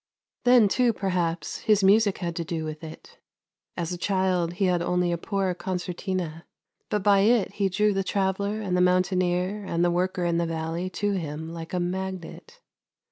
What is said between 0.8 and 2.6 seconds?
perhaps his music had to